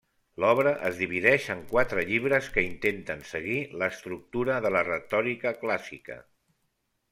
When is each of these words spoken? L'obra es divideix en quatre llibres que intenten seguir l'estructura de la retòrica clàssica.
L'obra 0.43 0.71
es 0.87 0.95
divideix 1.01 1.45
en 1.55 1.61
quatre 1.73 2.05
llibres 2.07 2.47
que 2.55 2.63
intenten 2.69 3.23
seguir 3.33 3.59
l'estructura 3.83 4.59
de 4.67 4.75
la 4.79 4.85
retòrica 4.91 5.55
clàssica. 5.63 6.21